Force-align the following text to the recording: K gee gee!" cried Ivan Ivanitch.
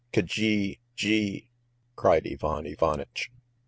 K 0.11 0.23
gee 0.23 0.79
gee!" 0.95 1.47
cried 1.95 2.25
Ivan 2.25 2.65
Ivanitch. 2.65 3.29